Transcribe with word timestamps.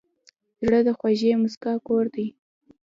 زړه 0.65 0.79
د 0.87 0.89
خوږې 0.97 1.31
موسکا 1.41 1.73
کور 1.87 2.05
دی. 2.15 2.27